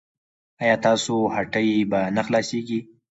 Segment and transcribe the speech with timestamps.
[0.61, 2.79] ایا ستاسو هټۍ به نه خلاصیږي؟